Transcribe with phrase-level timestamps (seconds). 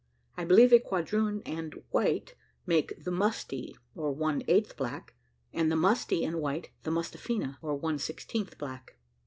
[0.35, 2.33] I believe a quadroon and white
[2.65, 5.13] make the mustee or one eighth black,
[5.53, 8.97] and the mustee and white the mustafina, or one sixteenth black.